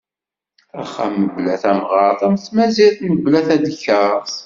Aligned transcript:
Axxam 0.81 1.13
mebla 1.21 1.55
tamɣert 1.63 2.21
am 2.27 2.35
tmazirt 2.45 2.99
mebla 3.09 3.39
tadekkaṛt. 3.47 4.31